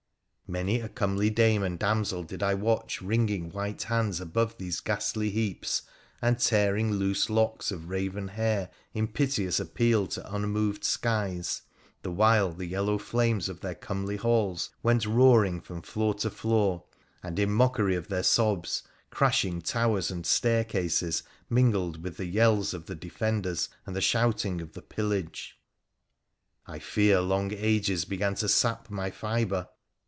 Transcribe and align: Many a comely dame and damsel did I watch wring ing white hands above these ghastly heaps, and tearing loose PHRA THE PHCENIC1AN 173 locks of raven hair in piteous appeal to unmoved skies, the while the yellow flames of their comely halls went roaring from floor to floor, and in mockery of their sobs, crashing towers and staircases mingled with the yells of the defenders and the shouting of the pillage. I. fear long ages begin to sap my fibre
Many 0.51 0.81
a 0.81 0.89
comely 0.89 1.29
dame 1.29 1.63
and 1.63 1.79
damsel 1.79 2.23
did 2.23 2.43
I 2.43 2.55
watch 2.55 3.01
wring 3.01 3.29
ing 3.29 3.49
white 3.51 3.83
hands 3.83 4.19
above 4.19 4.57
these 4.57 4.81
ghastly 4.81 5.29
heaps, 5.29 5.83
and 6.21 6.37
tearing 6.39 6.91
loose 6.91 7.27
PHRA 7.27 7.27
THE 7.27 7.33
PHCENIC1AN 7.33 7.35
173 7.35 7.35
locks 7.35 7.71
of 7.71 7.89
raven 7.89 8.27
hair 8.35 8.69
in 8.93 9.07
piteous 9.07 9.59
appeal 9.61 10.07
to 10.07 10.35
unmoved 10.35 10.83
skies, 10.83 11.61
the 12.01 12.11
while 12.11 12.51
the 12.51 12.65
yellow 12.65 12.97
flames 12.97 13.47
of 13.47 13.61
their 13.61 13.75
comely 13.75 14.17
halls 14.17 14.71
went 14.83 15.05
roaring 15.05 15.61
from 15.61 15.81
floor 15.81 16.15
to 16.15 16.29
floor, 16.29 16.83
and 17.23 17.39
in 17.39 17.51
mockery 17.51 17.95
of 17.95 18.09
their 18.09 18.21
sobs, 18.21 18.83
crashing 19.09 19.61
towers 19.61 20.11
and 20.11 20.25
staircases 20.25 21.23
mingled 21.49 22.03
with 22.03 22.17
the 22.17 22.25
yells 22.25 22.73
of 22.73 22.87
the 22.87 22.95
defenders 22.95 23.69
and 23.85 23.95
the 23.95 24.01
shouting 24.01 24.59
of 24.59 24.73
the 24.73 24.81
pillage. 24.81 25.57
I. 26.67 26.79
fear 26.79 27.21
long 27.21 27.53
ages 27.53 28.03
begin 28.03 28.35
to 28.35 28.49
sap 28.49 28.89
my 28.89 29.11
fibre 29.11 29.69